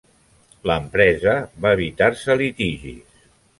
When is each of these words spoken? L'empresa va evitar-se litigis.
L'empresa 0.69 1.35
va 1.67 1.75
evitar-se 1.79 2.41
litigis. 2.43 3.25